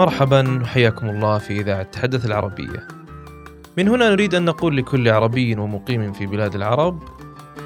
مرحبا 0.00 0.62
وحياكم 0.62 1.08
الله 1.10 1.38
في 1.38 1.60
إذاعة 1.60 1.82
تحدث 1.82 2.26
العربية. 2.26 2.88
من 3.78 3.88
هنا 3.88 4.10
نريد 4.10 4.34
أن 4.34 4.44
نقول 4.44 4.76
لكل 4.76 5.08
عربي 5.08 5.56
ومقيم 5.56 6.12
في 6.12 6.26
بلاد 6.26 6.54
العرب: 6.54 7.02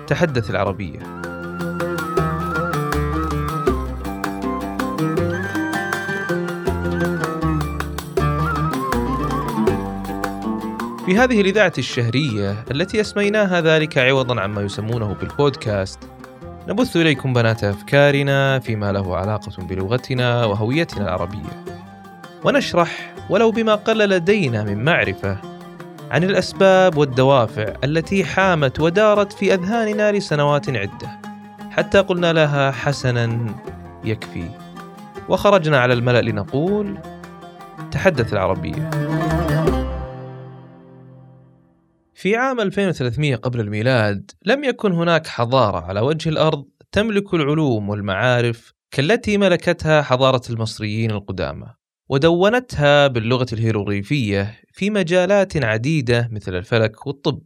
تحدث 0.07 0.51
العربية. 0.51 0.99
في 11.07 11.19
هذه 11.19 11.41
الإذاعة 11.41 11.73
الشهرية 11.79 12.65
التي 12.71 13.01
أسميناها 13.01 13.61
ذلك 13.61 13.99
عوضا 13.99 14.41
عما 14.41 14.63
يسمونه 14.63 15.15
بالبودكاست 15.15 15.99
نبث 16.69 16.97
إليكم 16.97 17.33
بنات 17.33 17.65
أفكارنا 17.65 18.59
فيما 18.59 18.93
له 18.93 19.17
علاقة 19.17 19.63
بلغتنا 19.63 20.45
وهويتنا 20.45 21.03
العربية 21.05 21.74
ونشرح 22.45 23.15
ولو 23.31 23.51
بما 23.51 23.75
قل 23.75 23.99
لدينا 23.99 24.65
من 24.65 24.85
معرفة 24.85 25.39
عن 26.11 26.25
الأسباب 26.25 26.97
والدوافع 26.97 27.75
التي 27.85 28.25
حامت 28.25 28.81
ودارت 28.81 29.33
في 29.33 29.55
أذهاننا 29.55 30.13
لسنوات 30.13 30.71
عدة 30.71 31.21
حتى 31.71 31.99
قلنا 31.99 32.33
لها 32.33 32.71
حسنا 32.71 33.55
يكفي. 34.05 34.51
وخرجنا 35.29 35.79
على 35.79 35.95
الملأ 35.95 36.21
لنقول 36.21 36.99
تحدث 37.91 38.33
العربية. 38.33 38.91
في 42.15 42.37
عام 42.37 42.61
2300 42.61 43.37
قبل 43.37 43.61
الميلاد 43.61 44.31
لم 44.45 44.65
يكن 44.65 44.93
هناك 44.93 45.27
حضارة 45.27 45.81
على 45.81 46.01
وجه 46.01 46.29
الأرض 46.29 46.65
تملك 46.93 47.35
العلوم 47.35 47.89
والمعارف 47.89 48.73
كالتي 48.91 49.39
ملكتها 49.39 50.03
حضارة 50.03 50.43
المصريين 50.51 51.11
القدامى. 51.11 51.67
ودونتها 52.11 53.07
باللغة 53.07 53.47
الهيروغليفية 53.53 54.61
في 54.73 54.91
مجالات 54.91 55.65
عديدة 55.65 56.29
مثل 56.33 56.55
الفلك 56.55 57.07
والطب. 57.07 57.43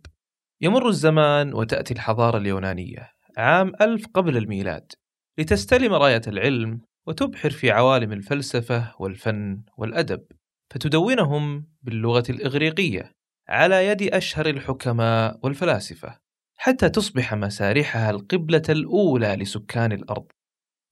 يمر 0.61 0.89
الزمان 0.89 1.55
وتأتي 1.55 1.95
الحضارة 1.95 2.39
اليونانية 2.39 3.11
عام 3.37 3.73
ألف 3.81 4.07
قبل 4.15 4.37
الميلاد 4.37 4.93
لتستلم 5.39 5.95
راية 5.95 6.23
العلم 6.27 6.81
وتبحر 7.07 7.51
في 7.51 7.71
عوالم 7.71 8.13
الفلسفة 8.13 8.95
والفن 8.99 9.63
والأدب 9.77 10.25
فتدونهم 10.71 11.67
باللغة 11.83 12.25
الإغريقية 12.31 13.13
على 13.49 13.87
يد 13.87 14.03
أشهر 14.03 14.47
الحكماء 14.47 15.41
والفلاسفة 15.43 16.19
حتى 16.57 16.89
تصبح 16.89 17.35
مسارحها 17.35 18.11
القبلة 18.11 18.63
الأولى 18.69 19.37
لسكان 19.37 19.93
الأرض. 19.93 20.27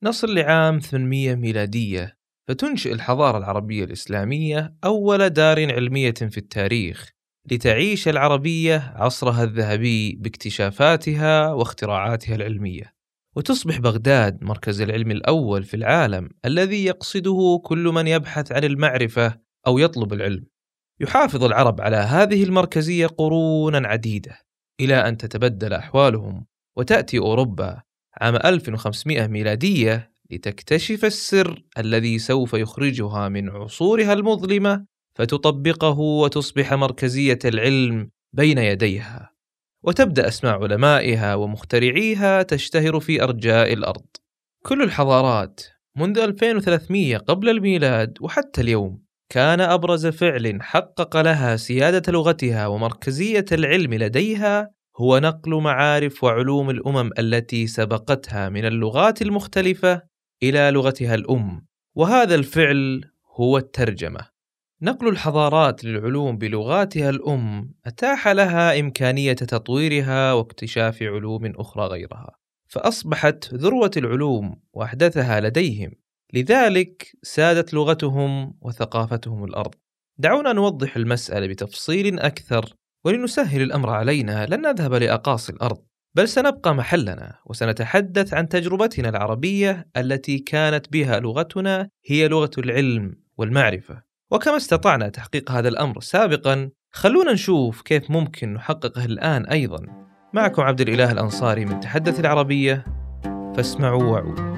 نصل 0.03 0.35
لعام 0.35 0.79
800 0.79 1.35
ميلادية 1.35 2.16
فتنشئ 2.49 2.93
الحضارة 2.93 3.39
العربية 3.39 3.85
الإسلامية 3.85 4.75
أول 4.85 5.31
دار 5.31 5.75
علمية 5.75 6.15
في 6.15 6.39
التاريخ 6.39 7.11
لتعيش 7.51 8.09
العربية 8.09 8.93
عصرها 8.97 9.45
الذهبي 9.45 10.13
باكتشافاتها 10.13 11.53
واختراعاتها 11.53 12.35
العلمية. 12.35 12.97
وتصبح 13.37 13.79
بغداد 13.79 14.45
مركز 14.45 14.81
العلم 14.81 15.11
الأول 15.11 15.65
في 15.65 15.75
العالم 15.75 16.29
الذي 16.45 16.85
يقصده 16.85 17.61
كل 17.65 17.85
من 17.85 18.07
يبحث 18.07 18.53
عن 18.53 18.65
المعرفة 18.65 19.41
أو 19.67 19.79
يطلب 19.79 20.13
العلم. 20.13 20.47
يحافظ 21.01 21.45
العرب 21.45 21.81
على 21.81 21.97
هذه 21.97 22.45
المركزية 22.45 23.07
قرونا 23.07 23.89
عديدة 23.89 24.39
إلى 24.81 24.95
أن 24.95 25.17
تتبدل 25.17 25.73
أحوالهم 25.73 26.47
وتأتي 26.77 27.19
أوروبا 27.19 27.83
عام 28.21 28.37
1500 28.37 29.27
ميلادية 29.27 30.16
لتكتشف 30.31 31.05
السر 31.05 31.63
الذي 31.79 32.19
سوف 32.19 32.55
يخرجها 32.55 33.29
من 33.29 33.49
عصورها 33.51 34.13
المظلمة 34.13 34.87
فتطبقه 35.15 35.99
وتصبح 35.99 36.75
مركزية 36.75 37.39
العلم 37.45 38.11
بين 38.33 38.59
يديها. 38.59 39.31
وتبدأ 39.83 40.29
أسماء 40.29 40.63
علمائها 40.63 41.35
ومخترعيها 41.35 42.43
تشتهر 42.43 43.01
في 43.01 43.23
أرجاء 43.23 43.73
الأرض. 43.73 44.07
كل 44.63 44.83
الحضارات 44.83 45.61
منذ 45.97 46.19
2300 46.19 47.17
قبل 47.17 47.49
الميلاد 47.49 48.19
وحتى 48.21 48.61
اليوم 48.61 49.03
كان 49.29 49.61
أبرز 49.61 50.07
فعل 50.07 50.59
حقق 50.63 51.17
لها 51.17 51.57
سيادة 51.57 52.13
لغتها 52.13 52.67
ومركزية 52.67 53.45
العلم 53.53 53.95
لديها 53.95 54.71
هو 54.97 55.19
نقل 55.19 55.55
معارف 55.55 56.25
وعلوم 56.25 56.71
الأمم 56.71 57.11
التي 57.19 57.67
سبقتها 57.67 58.49
من 58.49 58.65
اللغات 58.65 59.23
المختلفة 59.23 60.03
إلى 60.43 60.71
لغتها 60.71 61.15
الأم، 61.15 61.67
وهذا 61.95 62.35
الفعل 62.35 63.11
هو 63.35 63.59
الترجمة. 63.59 64.21
نقل 64.83 65.09
الحضارات 65.09 65.85
للعلوم 65.85 66.39
بلغاتها 66.39 67.11
الأم 67.11 67.75
أتاح 67.87 68.29
لها 68.29 68.81
إمكانية 68.81 69.33
تطويرها 69.33 70.33
واكتشاف 70.33 71.03
علوم 71.03 71.53
أخرى 71.57 71.87
غيرها، 71.87 72.37
فأصبحت 72.67 73.55
ذروة 73.55 73.91
العلوم 73.97 74.61
وأحدثها 74.73 75.41
لديهم، 75.41 75.93
لذلك 76.35 77.17
سادت 77.23 77.75
لغتهم 77.75 78.55
وثقافتهم 78.61 79.45
الأرض. 79.45 79.75
دعونا 80.19 80.53
نوضح 80.53 80.97
المسألة 80.97 81.47
بتفصيل 81.47 82.19
أكثر 82.19 82.75
ولنسهل 83.05 83.63
الأمر 83.63 83.91
علينا. 83.91 84.47
لن 84.47 84.61
نذهب 84.61 84.95
لأقاصي 84.95 85.53
الأرض. 85.53 85.83
بل 86.17 86.29
سنبقى 86.29 86.75
محلنا 86.75 87.35
وسنتحدث 87.47 88.35
عن 88.35 88.49
تجربتنا 88.49 89.09
العربية 89.09 89.89
التي 89.97 90.39
كانت 90.39 90.93
بها 90.93 91.21
لغتنا 91.21 91.89
هي 92.07 92.29
لغة 92.29 92.51
العلم 92.59 93.17
والمعرفة. 93.39 94.03
وكما 94.31 94.57
استطعنا 94.57 95.09
تحقيق 95.09 95.51
هذا 95.51 95.69
الأمر 95.69 96.01
سابقا 96.01 96.71
خلونا 96.93 97.33
نشوف 97.33 97.83
كيف 97.83 98.11
ممكن 98.11 98.53
نحققه 98.53 99.05
الآن 99.05 99.47
أيضا. 99.47 99.79
معكم 100.33 100.63
عبد 100.63 100.81
الإله 100.81 101.13
الأنصاري 101.13 101.65
من 101.65 101.81
تحدث 101.81 102.21
العربية 102.21 102.85
فاسمعوا 103.57 104.05
وعوا. 104.05 104.57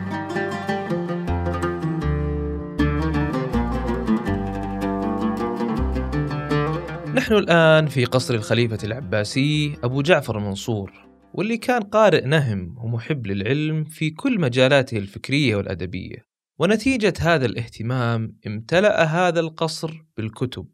نحن 7.14 7.34
الآن 7.34 7.86
في 7.86 8.04
قصر 8.04 8.34
الخليفة 8.34 8.78
العباسي 8.84 9.78
أبو 9.84 10.02
جعفر 10.02 10.38
المنصور. 10.38 11.07
واللي 11.34 11.56
كان 11.56 11.82
قارئ 11.82 12.24
نهم 12.24 12.78
ومحب 12.78 13.26
للعلم 13.26 13.84
في 13.84 14.10
كل 14.10 14.40
مجالاته 14.40 14.98
الفكرية 14.98 15.56
والأدبية. 15.56 16.26
ونتيجة 16.58 17.14
هذا 17.20 17.46
الاهتمام 17.46 18.36
امتلأ 18.46 19.04
هذا 19.04 19.40
القصر 19.40 20.04
بالكتب. 20.16 20.66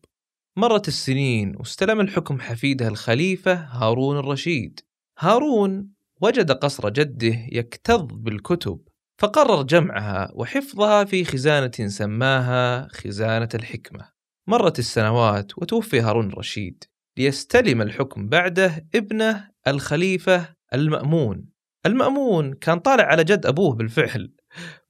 مرت 0.56 0.88
السنين 0.88 1.56
واستلم 1.56 2.00
الحكم 2.00 2.40
حفيده 2.40 2.88
الخليفة 2.88 3.54
هارون 3.54 4.18
الرشيد. 4.18 4.80
هارون 5.18 5.88
وجد 6.20 6.52
قصر 6.52 6.88
جده 6.88 7.46
يكتظ 7.52 8.06
بالكتب 8.12 8.80
فقرر 9.18 9.62
جمعها 9.62 10.30
وحفظها 10.34 11.04
في 11.04 11.24
خزانة 11.24 11.88
سماها 11.88 12.88
خزانة 12.88 13.48
الحكمة. 13.54 14.08
مرت 14.46 14.78
السنوات 14.78 15.58
وتوفي 15.58 16.00
هارون 16.00 16.26
الرشيد. 16.26 16.84
ليستلم 17.18 17.82
الحكم 17.82 18.28
بعده 18.28 18.86
ابنه 18.94 19.48
الخليفة 19.66 20.48
المأمون. 20.74 21.44
المأمون 21.86 22.52
كان 22.52 22.78
طالع 22.78 23.04
على 23.04 23.24
جد 23.24 23.46
أبوه 23.46 23.74
بالفعل 23.74 24.32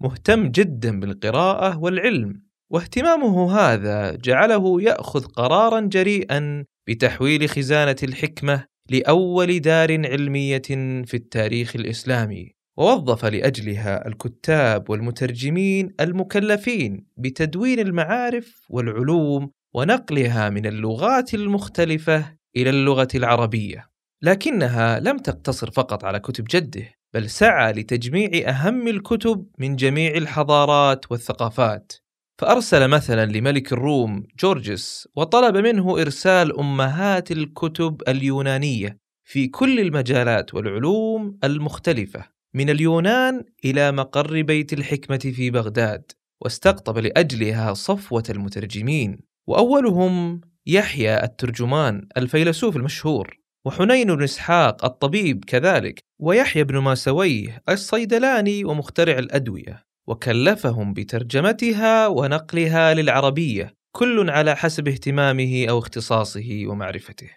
مهتم 0.01 0.49
جدا 0.49 1.01
بالقراءة 1.01 1.79
والعلم 1.79 2.43
واهتمامه 2.71 3.53
هذا 3.59 4.15
جعله 4.17 4.83
يأخذ 4.83 5.25
قرارا 5.25 5.81
جريئا 5.81 6.65
بتحويل 6.89 7.49
خزانة 7.49 7.97
الحكمة 8.03 8.65
لأول 8.91 9.61
دار 9.61 10.07
علمية 10.07 10.63
في 11.05 11.15
التاريخ 11.15 11.77
الإسلامي 11.77 12.55
ووظف 12.77 13.25
لأجلها 13.25 14.09
الكتاب 14.09 14.91
والمترجمين 14.91 15.95
المكلفين 16.01 17.07
بتدوين 17.16 17.78
المعارف 17.78 18.66
والعلوم 18.71 19.51
ونقلها 19.74 20.50
من 20.50 20.66
اللغات 20.66 21.34
المختلفة 21.34 22.36
إلى 22.56 22.71
اللغة 22.71 23.09
العربية. 23.15 23.91
لكنها 24.22 25.00
لم 25.00 25.18
تقتصر 25.18 25.71
فقط 25.71 26.04
على 26.04 26.21
كتب 26.21 26.44
جده 26.50 26.88
بل 27.15 27.30
سعى 27.30 27.72
لتجميع 27.72 28.30
أهم 28.48 28.88
الكتب 28.88 29.47
من 29.59 29.76
جميع 29.76 30.15
الحضارات 30.15 31.12
والثقافات. 31.12 31.92
فأرسل 32.41 32.88
مثلا 32.88 33.26
لملك 33.26 33.72
الروم 33.72 34.26
جورجس 34.41 35.09
وطلب 35.16 35.56
منه 35.56 36.00
إرسال 36.00 36.59
أمهات 36.59 37.32
الكتب 37.32 38.03
اليونانية 38.09 38.98
في 39.24 39.48
كل 39.48 39.80
المجالات 39.80 40.54
والعلوم 40.54 41.38
المختلفة 41.44 42.24
من 42.54 42.71
اليونان 42.71 43.44
إلى 43.65 43.92
مقر 43.92 44.42
بيت 44.42 44.72
الحكمة 44.72 45.18
في 45.18 45.50
بغداد 45.50 46.12
واستقطب 46.41 46.98
لأجلها 46.98 47.74
صفوة 47.74 48.22
المترجمين. 48.30 49.34
وأولهم 49.47 50.41
يحيى 50.67 51.25
الترجمان 51.25 52.09
الفيلسوف 52.17 52.77
المشهور 52.77 53.39
وحنين 53.67 54.17
بن 54.17 54.23
إسحاق 54.23 54.85
الطبيب 54.85 55.45
كذلك 55.45 56.01
ويحيى 56.21 56.65
بن 56.65 56.79
ماسويه 56.79 57.63
الصيدلاني 57.69 58.65
ومخترع 58.65 59.19
الأدوية 59.19 59.85
وكلفهم 60.07 60.93
بترجمتها 60.93 62.07
ونقلها 62.07 62.95
للعربية 62.95 63.75
كل 63.97 64.31
على 64.31 64.57
حسب 64.57 64.89
اهتمامه 64.89 65.67
أو 65.69 65.79
اختصاصه 65.79 66.63
ومعرفته. 66.67 67.31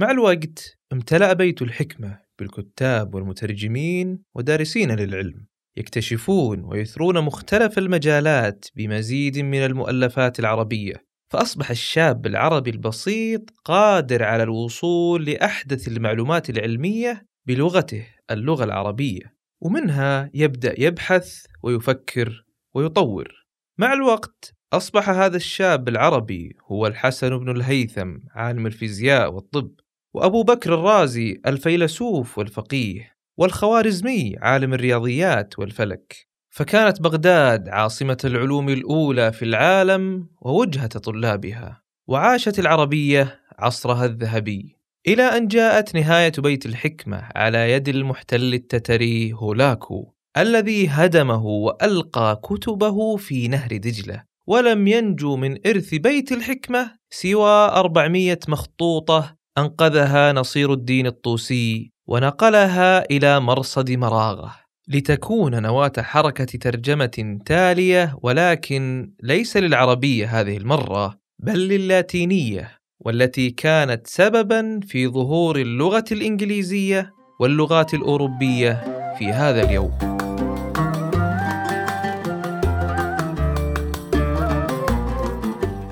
مع 0.00 0.10
الوقت 0.10 0.78
امتلأ 0.92 1.32
بيت 1.32 1.62
الحكمة 1.62 2.18
بالكتاب 2.38 3.14
والمترجمين 3.14 4.22
ودارسين 4.34 4.90
للعلم 4.90 5.46
يكتشفون 5.76 6.64
ويثرون 6.64 7.20
مختلف 7.20 7.78
المجالات 7.78 8.64
بمزيد 8.76 9.38
من 9.38 9.64
المؤلفات 9.64 10.40
العربية. 10.40 11.09
فأصبح 11.30 11.70
الشاب 11.70 12.26
العربي 12.26 12.70
البسيط 12.70 13.50
قادر 13.64 14.22
على 14.22 14.42
الوصول 14.42 15.24
لأحدث 15.24 15.88
المعلومات 15.88 16.50
العلمية 16.50 17.26
بلغته 17.46 18.06
اللغة 18.30 18.64
العربية 18.64 19.34
ومنها 19.60 20.30
يبدأ 20.34 20.74
يبحث 20.80 21.44
ويفكر 21.62 22.44
ويطور. 22.74 23.46
مع 23.78 23.92
الوقت 23.92 24.54
أصبح 24.72 25.10
هذا 25.10 25.36
الشاب 25.36 25.88
العربي 25.88 26.56
هو 26.66 26.86
الحسن 26.86 27.38
بن 27.38 27.50
الهيثم 27.50 28.16
عالم 28.30 28.66
الفيزياء 28.66 29.32
والطب 29.32 29.70
وأبو 30.14 30.42
بكر 30.42 30.74
الرازي 30.74 31.40
الفيلسوف 31.46 32.38
والفقيه 32.38 33.12
والخوارزمي 33.38 34.36
عالم 34.38 34.74
الرياضيات 34.74 35.58
والفلك. 35.58 36.29
فكانت 36.50 37.00
بغداد 37.02 37.68
عاصمة 37.68 38.18
العلوم 38.24 38.68
الأولى 38.68 39.32
في 39.32 39.44
العالم 39.44 40.26
ووجهة 40.40 40.86
طلابها 40.86 41.82
وعاشت 42.08 42.58
العربية 42.58 43.40
عصرها 43.58 44.04
الذهبي 44.04 44.76
إلى 45.08 45.22
أن 45.22 45.48
جاءت 45.48 45.94
نهاية 45.94 46.32
بيت 46.38 46.66
الحكمة 46.66 47.28
على 47.36 47.72
يد 47.72 47.88
المحتل 47.88 48.54
التتري 48.54 49.32
هولاكو 49.32 50.12
الذي 50.36 50.88
هدمه 50.88 51.46
وألقى 51.46 52.40
كتبه 52.44 53.16
في 53.16 53.48
نهر 53.48 53.76
دجلة 53.76 54.24
ولم 54.46 54.88
ينجو 54.88 55.36
من 55.36 55.66
إرث 55.66 55.94
بيت 55.94 56.32
الحكمة 56.32 56.96
سوى 57.10 57.50
400 57.50 58.38
مخطوطة 58.48 59.36
أنقذها 59.58 60.32
نصير 60.32 60.72
الدين 60.72 61.06
الطوسي 61.06 61.92
ونقلها 62.06 63.10
إلى 63.10 63.40
مرصد 63.40 63.90
مراغة. 63.90 64.54
لتكون 64.92 65.62
نواة 65.62 65.92
حركة 65.98 66.44
ترجمة 66.44 67.38
تالية 67.46 68.16
ولكن 68.22 69.12
ليس 69.22 69.56
للعربية 69.56 70.40
هذه 70.40 70.56
المرة 70.56 71.20
بل 71.38 71.68
للاتينية 71.68 72.78
والتي 73.00 73.50
كانت 73.50 74.06
سببا 74.06 74.80
في 74.86 75.08
ظهور 75.08 75.56
اللغة 75.56 76.04
الإنجليزية 76.12 77.12
واللغات 77.40 77.94
الأوروبية 77.94 78.72
في 79.18 79.26
هذا 79.26 79.62
اليوم. 79.62 79.90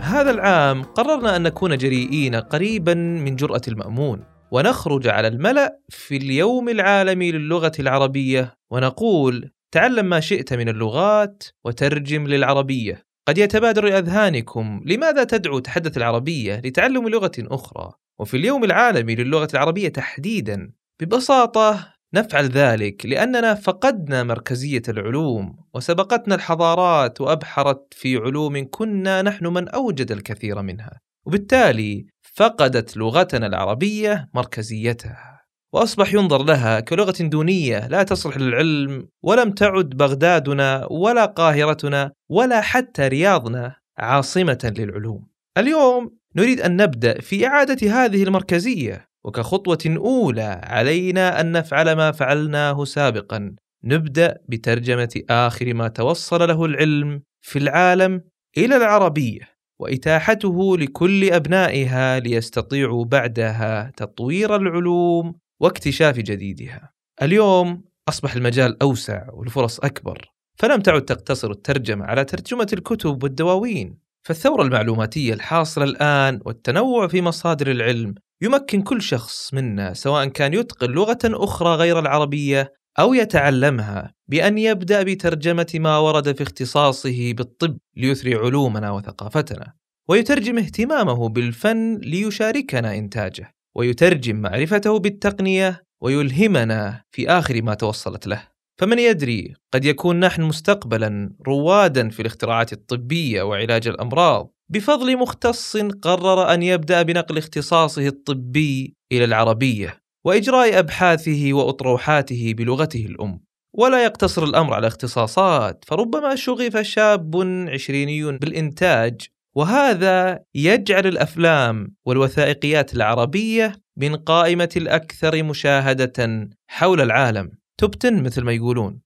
هذا 0.01 0.31
العام 0.31 0.83
قررنا 0.83 1.37
أن 1.37 1.43
نكون 1.43 1.77
جريئين 1.77 2.35
قريبا 2.35 2.95
من 2.95 3.37
جرأة 3.37 3.63
المأمون 3.69 4.38
ونخرج 4.51 5.09
على 5.09 5.29
الملأ 5.29 5.81
في 5.89 6.17
اليوم 6.17 6.69
العالمي 6.69 7.33
للغة 7.33 7.73
العربية 7.79 8.55
ونقول 8.71 9.51
تعلم 9.73 10.07
ما 10.07 10.21
شئت 10.21 10.55
من 10.55 10.69
اللغات 10.69 11.45
وترجم 11.65 12.27
للعربية. 12.27 13.05
قد 13.29 13.39
يتبادر 13.39 13.99
أذهانكم. 13.99 14.83
لماذا 14.87 15.25
تدعو 15.25 15.59
تحدث 15.59 15.97
العربية 15.97 16.61
لتعلم 16.65 17.09
لغة 17.09 17.33
أخرى؟ 17.39 17.93
وفي 18.21 18.37
اليوم 18.37 18.65
العالمي 18.65 19.15
للغة 19.15 19.49
العربية 19.55 19.89
تحديدا. 19.89 20.73
ببساطة 21.01 21.95
نفعل 22.15 22.45
ذلك 22.45 23.07
لأننا 23.07 23.55
فقدنا 23.55 24.23
مركزية 24.23 24.83
العلوم 24.89 25.57
وسبقتنا 25.75 26.35
الحضارات 26.35 27.21
وأبحرت 27.21 27.95
في 27.95 28.17
علوم 28.17 28.67
كنا 28.71 29.23
نحن 29.23 29.47
من 29.47 29.69
أوجد 29.69 30.13
الكثير 30.13 30.63
منها. 30.63 31.01
وبالتالي 31.27 32.07
فقدت 32.39 32.97
لغتنا 32.97 33.47
العربية 33.47 34.29
مركزيتها 34.35 35.43
وأصبح 35.73 36.15
ينظر 36.15 36.43
لها 36.43 36.81
كلغة 36.81 37.15
دونية 37.21 37.89
لا 37.89 38.03
تصلح 38.03 38.37
للعلم 38.37 39.09
ولم 39.23 39.51
تعد 39.51 39.89
بغدادنا 39.89 40.87
ولا 40.91 41.25
قاهرتنا 41.25 42.13
ولا 42.29 42.61
حتى 42.61 43.09
رياضنا 43.09 43.77
عاصمة 43.99 44.73
للعلوم. 44.79 45.27
اليوم 45.59 46.17
نريد 46.37 46.61
أن 46.61 46.77
نبدأ 46.77 47.21
في 47.21 47.47
إعادة 47.47 47.91
هذه 47.91 48.23
المركزية 48.23 49.09
وكخطوة 49.25 49.79
أولى 49.87 50.61
علينا 50.65 51.41
أن 51.41 51.53
نفعل 51.53 51.93
ما 51.93 52.13
فعلناه 52.13 52.85
سابقا. 52.85 53.55
نبدأ 53.85 54.39
بترجمة 54.49 55.23
آخر 55.31 55.75
ما 55.75 55.89
توصل 55.89 56.49
له 56.49 56.65
العلم 56.65 57.23
في 57.41 57.59
العالم 57.59 58.23
إلى 58.59 58.77
العربية. 58.77 59.58
وإتاحته 59.81 60.77
لكل 60.79 61.33
أبنائها 61.33 62.21
ليستطيعوا 62.21 63.05
بعدها 63.05 63.93
تطوير 63.97 64.57
العلوم 64.57 65.35
واكتشاف 65.61 66.17
جديدها. 66.17 66.93
اليوم 67.23 67.85
أصبح 68.09 68.35
المجال 68.35 68.83
أوسع 68.83 69.27
والفرص 69.33 69.81
أكبر، 69.81 70.27
فلم 70.59 70.81
تعد 70.81 71.03
تقتصر 71.03 71.51
الترجمة 71.51 72.05
على 72.05 72.25
ترجمة 72.25 72.67
الكتب 72.73 73.23
والدواوين، 73.23 73.99
فالثورة 74.27 74.63
المعلوماتية 74.63 75.33
الحاصلة 75.33 75.85
الآن 75.85 76.41
والتنوع 76.45 77.09
في 77.09 77.23
مصادر 77.23 77.71
العلم 77.71 78.15
يمكن 78.43 78.83
كل 78.83 79.03
شخص 79.03 79.55
منا 79.55 79.95
سواء 79.95 80.27
كان 80.27 80.55
يتقن 80.55 80.91
لغة 80.91 81.19
أخرى 81.25 81.75
غير 81.75 81.99
العربية 81.99 82.73
أو 82.99 83.15
يتعلمها 83.15 84.15
بأن 84.29 84.59
يبدأ 84.59 85.03
بترجمة 85.03 85.73
ما 85.75 85.99
ورد 85.99 86.37
في 86.37 86.43
اختصاصه 86.43 87.33
بالطب 87.33 87.79
ليثري 87.97 88.35
علومنا 88.35 88.91
وثقافتنا، 88.91 89.73
ويترجم 90.09 90.59
اهتمامه 90.59 91.29
بالفن 91.29 91.99
ليشاركنا 91.99 92.95
إنتاجه، 92.95 93.55
ويترجم 93.77 94.37
معرفته 94.37 94.99
بالتقنية 94.99 95.83
ويلهمنا 96.03 97.03
في 97.11 97.31
آخر 97.31 97.63
ما 97.63 97.75
توصلت 97.75 98.27
له. 98.27 98.49
فمن 98.81 98.99
يدري 98.99 99.55
قد 99.75 99.85
يكون 99.85 100.21
نحن 100.21 100.43
مستقبلا 100.43 101.31
روادا 101.47 102.09
في 102.09 102.21
الاختراعات 102.21 102.73
الطبية 102.73 103.43
وعلاج 103.43 103.89
الأمراض 103.89 104.53
بفضل 104.73 105.19
مختص 105.19 105.77
قرر 105.77 106.55
أن 106.55 106.63
يبدأ 106.63 107.03
بنقل 107.03 107.39
اختصاصه 107.39 108.07
الطبي 108.07 108.95
إلى 109.13 109.25
العربية 109.25 110.01
وإجراء 110.29 110.79
أبحاثه 110.79 111.53
وأطروحاته 111.53 112.55
بلغته 112.57 113.07
الأم 113.07 113.41
ولا 113.75 114.05
يقتصر 114.05 114.45
الأمر 114.45 114.75
على 114.75 114.87
اختصاصات 114.87 115.85
فربما 115.87 116.35
شغف 116.35 116.77
شاب 116.77 117.37
عشريني 117.69 118.33
بالإنتاج 118.39 119.27
وهذا 119.57 120.45
يجعل 120.55 121.07
الأفلام 121.07 121.95
والوثائقيات 122.07 122.95
العربية 122.95 123.73
من 123.97 124.17
قائمة 124.17 124.69
الأكثر 124.77 125.43
مشاهدة 125.43 126.49
حول 126.71 127.01
العالم. 127.01 127.51
توب 127.79 127.95
مثل 128.05 128.43
ما 128.43 128.53
يقولون. 128.53 129.01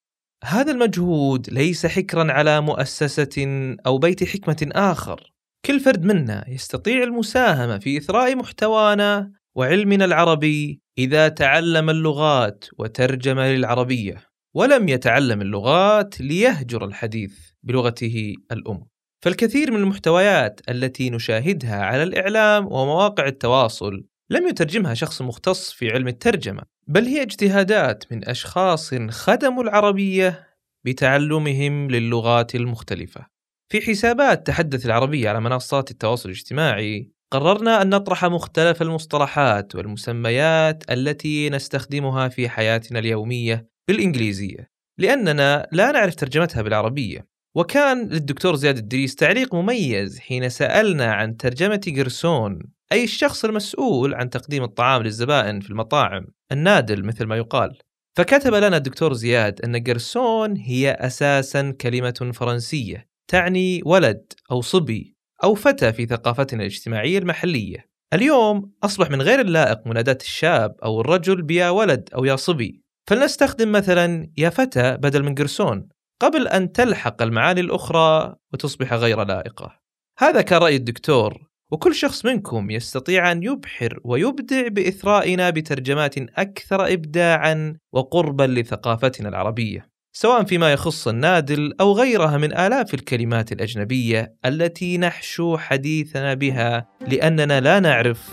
هذا 0.44 0.72
المجهود 0.72 1.50
ليس 1.50 1.86
حكرا 1.86 2.32
على 2.32 2.60
مؤسسة 2.60 3.46
أو 3.86 3.98
بيت 3.98 4.24
حكمة 4.24 4.68
آخر. 4.72 5.32
كل 5.66 5.80
فرد 5.80 6.04
منا 6.04 6.44
يستطيع 6.48 7.02
المساهمة 7.02 7.78
في 7.78 7.98
إثراء 7.98 8.36
محتوانا 8.36 9.41
وعلمنا 9.56 10.04
العربي 10.04 10.80
إذا 10.98 11.28
تعلم 11.28 11.90
اللغات 11.90 12.64
وترجم 12.78 13.40
للعربية 13.40 14.32
ولم 14.54 14.88
يتعلم 14.88 15.40
اللغات 15.40 16.20
ليهجر 16.20 16.84
الحديث 16.84 17.38
بلغته 17.62 18.34
الأم. 18.52 18.86
فالكثير 19.24 19.70
من 19.70 19.76
المحتويات 19.76 20.60
التي 20.68 21.10
نشاهدها 21.10 21.82
على 21.82 22.02
الإعلام 22.02 22.66
ومواقع 22.66 23.26
التواصل 23.26 24.04
لم 24.30 24.46
يترجمها 24.48 24.94
شخص 24.94 25.22
مختص 25.22 25.72
في 25.72 25.90
علم 25.90 26.08
الترجمة 26.08 26.62
بل 26.86 27.04
هي 27.04 27.22
اجتهادات 27.22 28.12
من 28.12 28.28
أشخاص 28.28 28.94
خدموا 28.94 29.62
العربية 29.62 30.48
بتعلمهم 30.84 31.90
للغات 31.90 32.54
المختلفة. 32.54 33.26
في 33.68 33.80
حسابات 33.80 34.46
تحدث 34.46 34.86
العربية 34.86 35.28
على 35.28 35.40
منصات 35.40 35.90
التواصل 35.90 36.28
الاجتماعي 36.28 37.10
قررنا 37.32 37.82
أن 37.82 37.90
نطرح 37.90 38.24
مختلف 38.24 38.82
المصطلحات 38.82 39.74
والمسميات 39.74 40.84
التي 40.90 41.50
نستخدمها 41.50 42.28
في 42.28 42.48
حياتنا 42.48 42.98
اليومية 42.98 43.68
بالإنجليزية 43.88 44.70
لأننا 44.98 45.68
لا 45.72 45.92
نعرف 45.92 46.14
ترجمتها 46.14 46.62
بالعربية. 46.62 47.26
وكان 47.56 48.08
للدكتور 48.08 48.54
زياد 48.54 48.76
الدريس 48.76 49.14
تعليق 49.14 49.54
مميز 49.54 50.18
حين 50.18 50.48
سألنا 50.48 51.12
عن 51.12 51.36
ترجمة 51.36 51.80
جرسون 51.86 52.58
أي 52.92 53.04
الشخص 53.04 53.44
المسؤول 53.44 54.14
عن 54.14 54.30
تقديم 54.30 54.64
الطعام 54.64 55.02
للزبائن 55.02 55.60
في 55.60 55.70
المطاعم 55.70 56.26
النادل 56.52 57.04
مثل 57.04 57.24
ما 57.26 57.36
يقال. 57.36 57.78
فكتب 58.16 58.54
لنا 58.54 58.76
الدكتور 58.76 59.12
زياد 59.12 59.60
أن 59.60 59.82
جرسون 59.82 60.56
هي 60.56 60.90
أساسا 60.90 61.70
كلمة 61.70 62.30
فرنسية 62.34 63.08
تعني 63.30 63.82
ولد 63.84 64.32
أو 64.50 64.60
صبي. 64.60 65.21
أو 65.44 65.54
فتى 65.54 65.92
في 65.92 66.06
ثقافتنا 66.06 66.60
الاجتماعية 66.60 67.18
المحلية. 67.18 67.88
اليوم 68.14 68.72
أصبح 68.82 69.10
من 69.10 69.22
غير 69.22 69.40
اللائق 69.40 69.86
مناداة 69.86 70.18
الشاب 70.20 70.76
أو 70.84 71.00
الرجل 71.00 71.42
بيا 71.42 71.70
ولد 71.70 72.08
أو 72.14 72.24
يا 72.24 72.36
صبي. 72.36 72.82
فلنستخدم 73.10 73.72
مثلا 73.72 74.30
يا 74.38 74.50
فتى 74.50 74.96
بدل 74.96 75.22
من 75.22 75.34
قرصون 75.34 75.88
قبل 76.20 76.48
أن 76.48 76.72
تلحق 76.72 77.22
المعاني 77.22 77.60
الأخرى 77.60 78.34
وتصبح 78.52 78.94
غير 78.94 79.24
لائقة. 79.24 79.78
هذا 80.18 80.42
كان 80.42 80.62
رأي 80.62 80.76
الدكتور 80.76 81.48
وكل 81.72 81.94
شخص 81.94 82.24
منكم 82.24 82.70
يستطيع 82.70 83.32
أن 83.32 83.42
يبحر 83.42 84.00
ويبدع 84.04 84.68
بإثرائنا 84.68 85.50
بترجمات 85.50 86.18
أكثر 86.18 86.92
إبداعا 86.92 87.76
وقربا 87.92 88.42
لثقافتنا 88.42 89.28
العربية. 89.28 89.91
سواء 90.14 90.44
فيما 90.44 90.72
يخص 90.72 91.08
النادل 91.08 91.74
أو 91.80 91.92
غيرها 91.92 92.38
من 92.38 92.52
آلاف 92.52 92.94
الكلمات 92.94 93.52
الأجنبية 93.52 94.34
التي 94.44 94.98
نحشو 94.98 95.56
حديثنا 95.56 96.34
بها 96.34 96.88
لأننا 97.08 97.60
لا 97.60 97.80
نعرف 97.80 98.30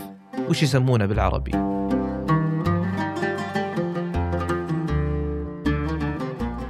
وش 0.48 0.62
يسمونه 0.62 1.06
بالعربي. 1.06 1.50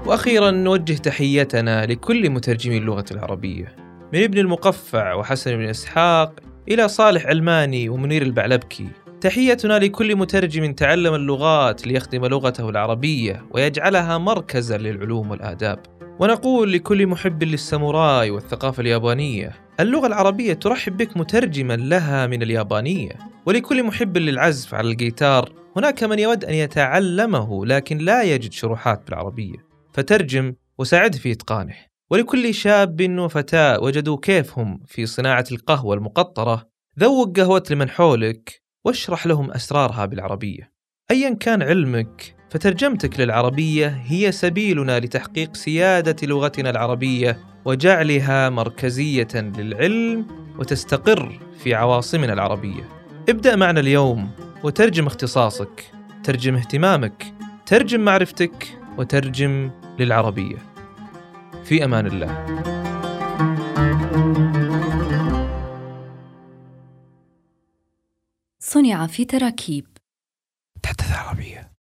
وأخيرا 0.06 0.50
نوجه 0.50 0.92
تحيتنا 0.92 1.86
لكل 1.86 2.30
مترجمي 2.30 2.78
اللغة 2.78 3.04
العربية 3.10 3.76
من 4.12 4.22
ابن 4.22 4.38
المقفع 4.38 5.14
وحسن 5.14 5.56
بن 5.56 5.64
إسحاق 5.64 6.40
إلى 6.68 6.88
صالح 6.88 7.26
علماني 7.26 7.88
ومنير 7.88 8.22
البعلبكي. 8.22 8.88
تحيتنا 9.20 9.78
لكل 9.78 10.16
مترجم 10.16 10.72
تعلم 10.72 11.14
اللغات 11.14 11.86
ليخدم 11.86 12.26
لغته 12.26 12.68
العربية 12.68 13.46
ويجعلها 13.50 14.18
مركزا 14.18 14.78
للعلوم 14.78 15.30
والآداب. 15.30 15.78
ونقول 16.20 16.72
لكل 16.72 17.06
محب 17.06 17.42
للساموراي 17.42 18.30
والثقافة 18.30 18.80
اليابانية 18.80 19.52
اللغة 19.80 20.06
العربية 20.06 20.52
ترحب 20.52 20.96
بك 20.96 21.16
مترجما 21.16 21.76
لها 21.76 22.26
من 22.26 22.42
اليابانية. 22.42 23.18
ولكل 23.46 23.82
محب 23.82 24.18
للعزف 24.18 24.74
على 24.74 24.90
الجيتار 24.90 25.52
هناك 25.76 26.04
من 26.04 26.18
يود 26.18 26.44
أن 26.44 26.54
يتعلمه 26.54 27.66
لكن 27.66 27.98
لا 27.98 28.22
يجد 28.22 28.52
شروحات 28.52 29.02
بالعربية. 29.06 29.56
فترجم 29.92 30.54
وساعده 30.78 31.18
في 31.18 31.32
إتقانه. 31.32 31.74
ولكل 32.10 32.54
شاب 32.54 33.18
وفتاة 33.18 33.80
وجدوا 33.80 34.16
كيفهم 34.22 34.80
في 34.86 35.06
صناعة 35.06 35.44
القهوة 35.52 35.94
المقطرة. 35.94 36.68
ذوق 36.98 37.36
قهوة 37.40 37.62
لمن 37.70 37.88
حولك 37.88 38.60
واشرح 38.90 39.26
لهم 39.26 39.50
أسرارها 39.50 40.06
بالعربية. 40.06 40.72
أيا 41.10 41.34
كان 41.34 41.62
علمك 41.62 42.36
فترجمتك 42.50 43.20
للعربية 43.20 43.88
هي 44.06 44.32
سبيلنا 44.32 45.00
لتحقيق 45.00 45.56
سيادة 45.56 46.16
لغتنا 46.22 46.70
العربية 46.70 47.38
وجعلها 47.64 48.50
مركزية 48.50 49.28
للعلم 49.34 50.26
وتستقر 50.58 51.40
في 51.62 51.74
عواصمنا 51.74 52.32
العربية. 52.32 52.88
ابدأ 53.28 53.56
معنا 53.56 53.80
اليوم 53.80 54.30
وترجم 54.62 55.06
اختصاصك 55.06 55.84
ترجم 56.24 56.56
اهتمامك 56.56 57.34
ترجم 57.66 58.00
معرفتك 58.00 58.66
وترجم 58.98 59.70
للعربية. 59.98 60.56
في 61.64 61.84
أمان 61.84 62.06
الله. 62.06 62.79
صنع 68.72 69.06
في 69.06 69.24
تراكيب. 69.24 69.86
تحدث 70.82 71.12
عربية 71.12 71.59